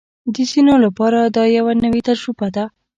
د 0.33 0.35
ځینو 0.51 0.73
لپاره 0.85 1.19
دا 1.35 1.43
یوه 1.57 1.73
نوې 1.83 2.01
تجربه 2.09 2.47
ده 2.55 2.65